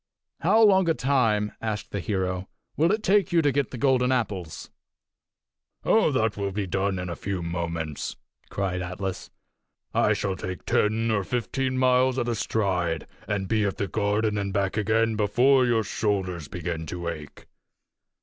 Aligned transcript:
"And 0.39 0.49
how 0.49 0.63
long 0.63 0.89
a 0.89 0.95
time," 0.95 1.51
asked 1.61 1.91
the 1.91 1.99
hero, 1.99 2.49
"will 2.75 2.91
it 2.91 3.03
take 3.03 3.31
you 3.31 3.43
to 3.43 3.51
get 3.51 3.69
the 3.69 3.77
golden 3.77 4.11
apples?" 4.11 4.71
"Oh, 5.85 6.09
that 6.11 6.35
will 6.35 6.51
be 6.51 6.65
done 6.65 6.97
in 6.97 7.07
a 7.07 7.15
few 7.15 7.43
moments!" 7.43 8.15
cried 8.49 8.81
Atlas. 8.81 9.29
"I 9.93 10.13
shall 10.13 10.35
take 10.35 10.65
ten 10.65 11.11
or 11.11 11.23
fifteen 11.23 11.77
miles 11.77 12.17
at 12.17 12.27
a 12.27 12.33
stride, 12.33 13.05
and 13.27 13.47
be 13.47 13.63
at 13.63 13.77
the 13.77 13.87
garden 13.87 14.39
and 14.39 14.51
back 14.51 14.75
again 14.75 15.15
before 15.15 15.67
your 15.67 15.83
shoulders 15.83 16.47
begin 16.47 16.87
to 16.87 17.07
ache." 17.07 17.45